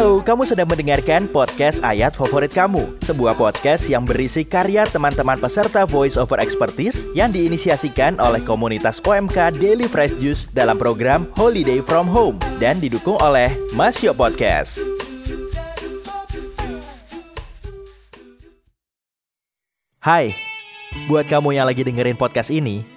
Halo, 0.00 0.24
kamu 0.24 0.48
sedang 0.48 0.64
mendengarkan 0.64 1.28
podcast 1.28 1.84
Ayat 1.84 2.16
Favorit 2.16 2.48
Kamu, 2.48 2.96
sebuah 3.04 3.36
podcast 3.36 3.84
yang 3.84 4.08
berisi 4.08 4.48
karya 4.48 4.88
teman-teman 4.88 5.36
peserta 5.36 5.84
Voice 5.84 6.16
Over 6.16 6.40
Expertise 6.40 7.04
yang 7.12 7.28
diinisiasikan 7.28 8.16
oleh 8.16 8.40
komunitas 8.40 8.96
OMK 9.04 9.60
Daily 9.60 9.84
Fresh 9.84 10.16
Juice 10.16 10.48
dalam 10.56 10.80
program 10.80 11.28
Holiday 11.36 11.84
From 11.84 12.08
Home 12.08 12.40
dan 12.56 12.80
didukung 12.80 13.20
oleh 13.20 13.52
Masyo 13.76 14.16
Podcast. 14.16 14.80
Hai, 20.00 20.32
buat 21.12 21.28
kamu 21.28 21.60
yang 21.60 21.68
lagi 21.68 21.84
dengerin 21.84 22.16
podcast 22.16 22.48
ini, 22.48 22.88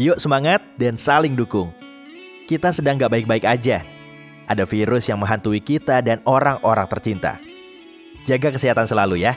yuk 0.00 0.16
semangat 0.16 0.64
dan 0.80 0.96
saling 0.96 1.36
dukung. 1.36 1.68
Kita 2.48 2.72
sedang 2.72 2.96
gak 2.96 3.12
baik-baik 3.12 3.44
aja. 3.44 3.95
Ada 4.46 4.62
virus 4.62 5.10
yang 5.10 5.18
menghantui 5.18 5.58
kita 5.58 5.98
dan 6.02 6.22
orang-orang 6.22 6.86
tercinta. 6.86 7.42
Jaga 8.26 8.54
kesehatan 8.54 8.86
selalu 8.86 9.26
ya. 9.26 9.34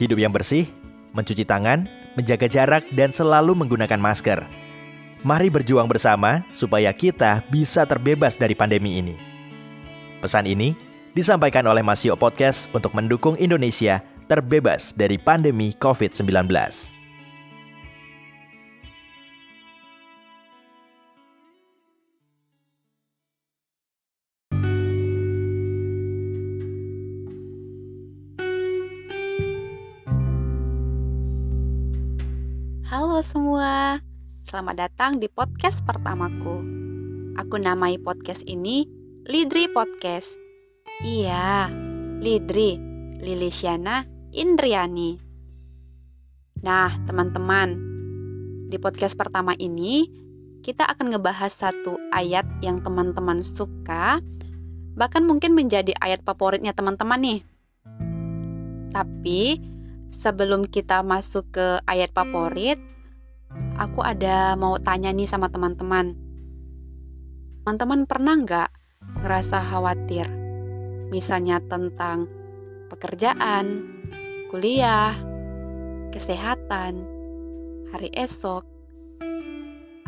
Hidup 0.00 0.16
yang 0.20 0.32
bersih, 0.32 0.68
mencuci 1.12 1.44
tangan, 1.44 1.88
menjaga 2.16 2.48
jarak, 2.48 2.84
dan 2.92 3.12
selalu 3.12 3.56
menggunakan 3.56 4.00
masker. 4.00 4.40
Mari 5.24 5.50
berjuang 5.50 5.90
bersama 5.90 6.46
supaya 6.54 6.94
kita 6.94 7.42
bisa 7.50 7.82
terbebas 7.84 8.38
dari 8.38 8.54
pandemi 8.54 9.02
ini. 9.02 9.18
Pesan 10.22 10.46
ini 10.46 10.74
disampaikan 11.12 11.66
oleh 11.66 11.82
Masio 11.82 12.14
Podcast 12.14 12.70
untuk 12.70 12.94
mendukung 12.94 13.34
Indonesia 13.36 13.98
terbebas 14.30 14.94
dari 14.94 15.18
pandemi 15.18 15.74
COVID-19. 15.74 16.97
Halo 32.88 33.20
semua, 33.20 34.00
selamat 34.48 34.88
datang 34.88 35.20
di 35.20 35.28
podcast 35.28 35.84
pertamaku. 35.84 36.64
Aku 37.36 37.60
namai 37.60 38.00
podcast 38.00 38.40
ini 38.48 38.88
Lidri 39.28 39.68
Podcast. 39.68 40.32
Iya, 41.04 41.68
Lidri, 42.24 42.80
Lilisiana 43.20 44.08
Indriani. 44.32 45.20
Nah, 46.64 46.88
teman-teman, 47.04 47.76
di 48.72 48.80
podcast 48.80 49.20
pertama 49.20 49.52
ini 49.60 50.08
kita 50.64 50.88
akan 50.88 51.12
ngebahas 51.12 51.52
satu 51.52 52.00
ayat 52.16 52.48
yang 52.64 52.80
teman-teman 52.80 53.44
suka, 53.44 54.16
bahkan 54.96 55.28
mungkin 55.28 55.52
menjadi 55.52 55.92
ayat 56.00 56.24
favoritnya 56.24 56.72
teman-teman 56.72 57.20
nih. 57.20 57.40
Tapi 58.96 59.76
sebelum 60.10 60.68
kita 60.68 61.04
masuk 61.04 61.48
ke 61.52 61.66
ayat 61.84 62.12
favorit, 62.12 62.80
aku 63.76 64.00
ada 64.04 64.54
mau 64.56 64.76
tanya 64.80 65.12
nih 65.14 65.28
sama 65.28 65.48
teman-teman. 65.48 66.16
Teman-teman 67.64 68.08
pernah 68.08 68.34
nggak 68.40 68.70
ngerasa 69.24 69.60
khawatir? 69.60 70.26
Misalnya 71.12 71.60
tentang 71.64 72.28
pekerjaan, 72.92 73.84
kuliah, 74.48 75.16
kesehatan, 76.12 77.04
hari 77.92 78.12
esok, 78.16 78.64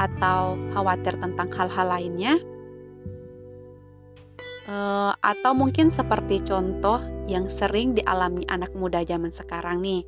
atau 0.00 0.56
khawatir 0.72 1.20
tentang 1.20 1.52
hal-hal 1.52 1.92
lainnya, 1.92 2.40
uh, 4.70 5.12
atau 5.18 5.52
mungkin 5.52 5.90
seperti 5.90 6.46
contoh 6.46 7.02
yang 7.26 7.50
sering 7.50 7.98
dialami 7.98 8.46
anak 8.46 8.70
muda 8.78 9.02
zaman 9.02 9.34
sekarang 9.34 9.82
nih, 9.82 10.06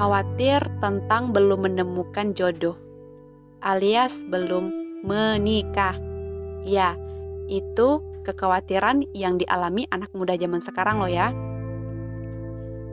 khawatir 0.00 0.64
tentang 0.80 1.36
belum 1.36 1.68
menemukan 1.68 2.32
jodoh, 2.32 2.80
alias 3.60 4.24
belum 4.24 4.72
menikah. 5.04 5.94
Ya, 6.64 6.96
itu 7.52 8.00
kekhawatiran 8.24 9.04
yang 9.12 9.36
dialami 9.36 9.84
anak 9.92 10.08
muda 10.16 10.32
zaman 10.40 10.64
sekarang 10.64 10.96
loh 10.96 11.12
ya. 11.12 11.28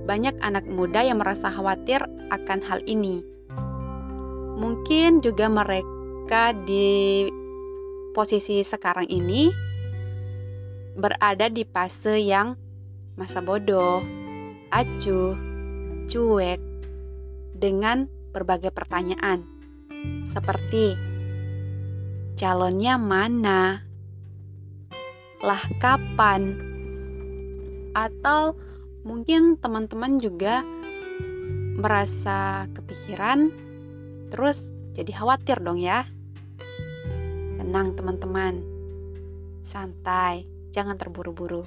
Banyak 0.04 0.36
anak 0.44 0.68
muda 0.68 1.08
yang 1.08 1.24
merasa 1.24 1.48
khawatir 1.48 2.04
akan 2.36 2.60
hal 2.60 2.84
ini. 2.84 3.24
Mungkin 4.60 5.24
juga 5.24 5.48
mereka 5.48 6.52
di 6.68 7.32
posisi 8.12 8.60
sekarang 8.60 9.08
ini 9.08 9.71
berada 10.96 11.48
di 11.48 11.64
fase 11.64 12.20
yang 12.20 12.56
masa 13.16 13.40
bodoh, 13.44 14.04
acuh, 14.72 15.36
cuek, 16.08 16.60
dengan 17.56 18.10
berbagai 18.32 18.74
pertanyaan. 18.74 19.46
Seperti 20.26 20.98
calonnya 22.40 22.98
mana, 22.98 23.86
lah 25.44 25.64
kapan, 25.78 26.58
atau 27.94 28.58
mungkin 29.06 29.60
teman-teman 29.62 30.18
juga 30.18 30.66
merasa 31.78 32.66
kepikiran, 32.74 33.54
terus 34.34 34.74
jadi 34.98 35.12
khawatir 35.14 35.62
dong 35.62 35.78
ya. 35.78 36.08
Tenang 37.62 37.94
teman-teman, 37.94 38.66
santai, 39.62 40.50
jangan 40.72 40.98
terburu-buru. 40.98 41.64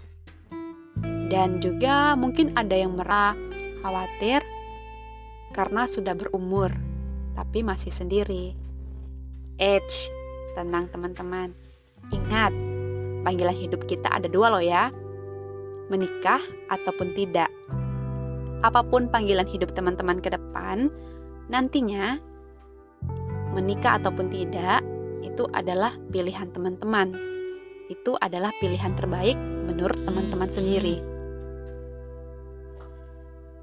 Dan 1.28 1.60
juga 1.60 2.19
mungkin 2.19 2.53
ada 2.56 2.76
yang 2.76 2.98
merasa 2.98 3.38
khawatir 3.84 4.41
karena 5.53 5.87
sudah 5.87 6.16
berumur, 6.16 6.72
tapi 7.38 7.62
masih 7.62 7.92
sendiri. 7.92 8.53
Edge, 9.60 10.10
tenang 10.59 10.91
teman-teman. 10.91 11.54
Ingat, 12.10 12.53
panggilan 13.22 13.56
hidup 13.56 13.87
kita 13.87 14.10
ada 14.10 14.28
dua 14.28 14.53
loh 14.53 14.65
ya 14.65 14.92
menikah 15.92 16.41
ataupun 16.72 17.12
tidak. 17.12 17.50
Apa 18.65 18.81
pun 18.81 19.12
panggilan 19.12 19.44
hidup 19.44 19.76
teman-teman 19.76 20.21
ke 20.25 20.32
depan, 20.32 20.88
nantinya 21.53 22.16
menikah 23.53 24.00
ataupun 24.00 24.32
tidak 24.32 24.81
itu 25.21 25.44
adalah 25.53 25.92
pilihan 26.09 26.48
teman-teman. 26.53 27.12
Itu 27.93 28.17
adalah 28.21 28.53
pilihan 28.61 28.97
terbaik 28.97 29.37
menurut 29.39 29.97
teman-teman 30.09 30.49
sendiri. 30.49 30.97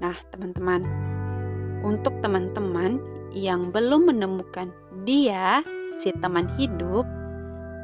Nah, 0.02 0.18
teman-teman, 0.34 0.82
untuk 1.86 2.14
teman-teman 2.22 2.98
yang 3.34 3.70
belum 3.70 4.10
menemukan 4.10 4.70
dia, 5.02 5.62
si 5.98 6.10
teman 6.18 6.50
hidup, 6.58 7.06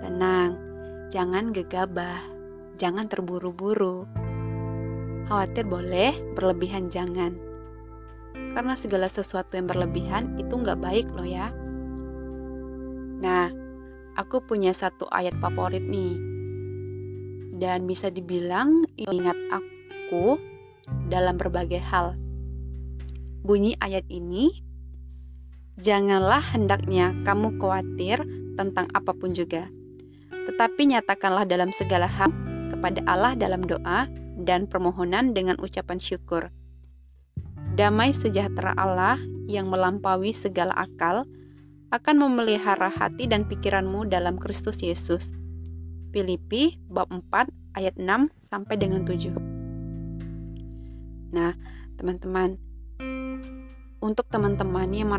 tenang, 0.02 0.58
jangan 1.14 1.54
gegabah, 1.54 2.22
jangan 2.78 3.06
terburu-buru. 3.10 4.06
Khawatir 5.26 5.66
boleh, 5.66 6.14
berlebihan 6.34 6.90
jangan. 6.90 7.34
Karena 8.54 8.74
segala 8.74 9.06
sesuatu 9.10 9.54
yang 9.54 9.66
berlebihan 9.66 10.38
itu 10.40 10.54
nggak 10.54 10.80
baik 10.80 11.06
loh 11.14 11.26
ya. 11.26 11.54
Nah, 13.18 13.50
aku 14.14 14.42
punya 14.42 14.74
satu 14.74 15.06
ayat 15.10 15.36
favorit 15.38 15.82
nih. 15.86 16.27
Dan 17.58 17.90
bisa 17.90 18.08
dibilang 18.14 18.86
ingat 18.94 19.34
aku 19.50 20.38
dalam 21.10 21.34
berbagai 21.34 21.82
hal. 21.82 22.14
Bunyi 23.42 23.74
ayat 23.82 24.06
ini, 24.06 24.68
Janganlah 25.78 26.42
hendaknya 26.42 27.14
kamu 27.22 27.54
khawatir 27.62 28.18
tentang 28.58 28.90
apa 28.98 29.14
pun 29.14 29.30
juga, 29.30 29.70
tetapi 30.50 30.90
nyatakanlah 30.90 31.46
dalam 31.46 31.70
segala 31.70 32.10
hal 32.10 32.34
kepada 32.74 32.98
Allah 33.06 33.38
dalam 33.38 33.62
doa 33.62 34.10
dan 34.42 34.66
permohonan 34.66 35.38
dengan 35.38 35.54
ucapan 35.62 36.02
syukur. 36.02 36.50
Damai 37.78 38.10
sejahtera 38.10 38.74
Allah 38.74 39.22
yang 39.46 39.70
melampaui 39.70 40.34
segala 40.34 40.74
akal 40.74 41.22
akan 41.94 42.16
memelihara 42.26 42.90
hati 42.90 43.30
dan 43.30 43.46
pikiranmu 43.46 44.10
dalam 44.10 44.34
Kristus 44.34 44.82
Yesus. 44.82 45.30
Filipi 46.10 46.80
bab 46.88 47.08
4 47.10 47.50
ayat 47.76 47.94
6 47.96 48.32
sampai 48.42 48.74
dengan 48.80 49.04
7. 49.04 49.34
Nah, 51.34 51.52
teman-teman, 52.00 52.56
untuk 54.00 54.26
teman-teman 54.32 54.88
yang, 54.94 55.10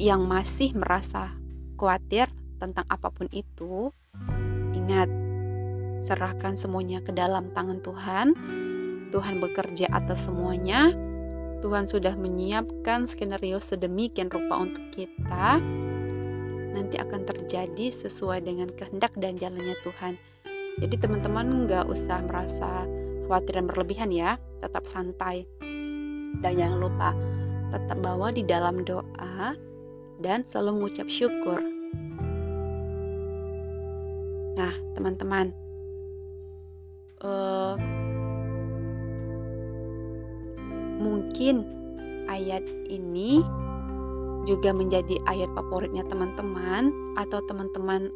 yang 0.00 0.22
masih 0.24 0.72
merasa 0.72 1.34
khawatir 1.76 2.30
tentang 2.56 2.88
apa 2.88 3.12
pun 3.12 3.28
itu, 3.32 3.92
ingat, 4.72 5.08
serahkan 6.00 6.56
semuanya 6.56 7.04
ke 7.04 7.12
dalam 7.12 7.52
tangan 7.52 7.84
Tuhan 7.84 8.32
Tuhan 9.10 9.42
bekerja 9.42 9.90
atas 9.90 10.30
semuanya. 10.30 10.94
Tuhan 11.60 11.84
sudah 11.84 12.16
menyiapkan 12.16 13.04
skenario 13.04 13.60
sedemikian 13.60 14.32
rupa 14.32 14.64
untuk 14.64 14.86
kita. 14.94 15.60
Nanti 16.70 16.96
akan 17.02 17.26
terjadi 17.26 17.90
sesuai 17.90 18.46
dengan 18.46 18.70
kehendak 18.70 19.10
dan 19.18 19.34
jalannya 19.34 19.74
Tuhan. 19.82 20.14
Jadi 20.78 20.96
teman-teman 20.96 21.66
nggak 21.66 21.90
usah 21.90 22.22
merasa 22.24 22.86
khawatir 23.26 23.58
dan 23.58 23.66
berlebihan 23.66 24.10
ya, 24.14 24.38
tetap 24.62 24.86
santai. 24.86 25.46
Dan 26.40 26.52
jangan 26.56 26.78
lupa 26.78 27.10
tetap 27.70 27.98
bawa 28.02 28.34
di 28.34 28.42
dalam 28.46 28.82
doa 28.82 29.54
dan 30.22 30.46
selalu 30.46 30.82
mengucap 30.82 31.06
syukur. 31.10 31.58
Nah, 34.58 34.74
teman-teman, 34.92 35.54
uh, 37.24 37.74
mungkin 41.00 41.64
ayat 42.28 42.66
ini 42.92 43.40
juga 44.48 44.72
menjadi 44.72 45.20
ayat 45.28 45.50
favoritnya 45.52 46.04
teman-teman 46.08 46.92
atau 47.16 47.44
teman-teman 47.44 48.08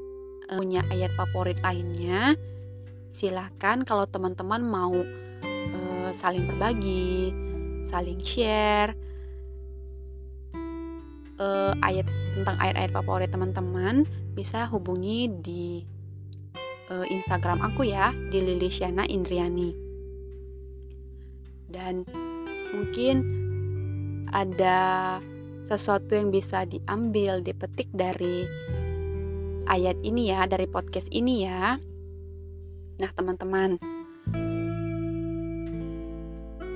uh, 0.49 0.59
punya 0.61 0.81
ayat 0.89 1.13
favorit 1.17 1.59
lainnya 1.61 2.37
silahkan 3.15 3.85
kalau 3.87 4.09
teman-teman 4.09 4.65
mau 4.65 4.95
uh, 5.75 6.11
saling 6.11 6.49
berbagi 6.49 7.31
saling 7.87 8.19
share 8.25 8.97
uh, 11.39 11.73
ayat 11.83 12.07
tentang 12.35 12.57
ayat-ayat 12.59 12.93
favorit 12.95 13.31
teman-teman 13.31 14.07
bisa 14.35 14.67
hubungi 14.67 15.31
di 15.43 15.87
uh, 16.91 17.07
Instagram 17.07 17.63
aku 17.63 17.87
ya 17.89 18.11
di 18.31 18.43
Lilisyana 18.43 19.07
Indriani. 19.07 19.71
Dan 21.71 22.07
mungkin 22.71 23.17
ada 24.31 25.19
sesuatu 25.65 26.15
yang 26.15 26.31
bisa 26.31 26.69
diambil 26.69 27.41
dipetik 27.41 27.89
dari 27.91 28.47
ayat 29.67 29.97
ini 30.05 30.31
ya 30.31 30.45
dari 30.45 30.69
podcast 30.69 31.09
ini 31.11 31.49
ya 31.49 31.81
Nah, 32.95 33.11
teman-teman, 33.11 33.75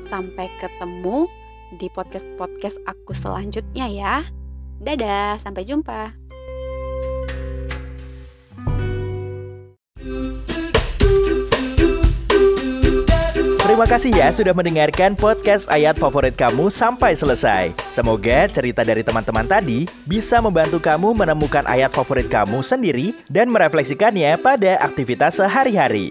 sampai 0.03 0.51
ketemu 0.59 1.31
di 1.79 1.87
podcast-podcast 1.95 2.83
aku 2.91 3.15
selanjutnya 3.15 3.87
ya. 3.87 4.15
Dadah, 4.83 5.39
sampai 5.39 5.63
jumpa. 5.63 6.18
Terima 13.79 13.95
kasih 13.95 14.11
ya 14.11 14.35
sudah 14.35 14.51
mendengarkan 14.59 15.15
podcast 15.15 15.71
ayat 15.71 15.95
favorit 16.03 16.35
kamu 16.35 16.67
sampai 16.67 17.15
selesai. 17.15 17.71
Semoga 17.95 18.51
cerita 18.51 18.83
dari 18.83 19.07
teman-teman 19.07 19.47
tadi 19.47 19.87
bisa 20.03 20.43
membantu 20.43 20.83
kamu 20.83 21.15
menemukan 21.15 21.63
ayat 21.63 21.95
favorit 21.95 22.27
kamu 22.27 22.59
sendiri 22.59 23.15
dan 23.31 23.47
merefleksikannya 23.47 24.35
pada 24.43 24.83
aktivitas 24.83 25.39
sehari-hari. 25.39 26.11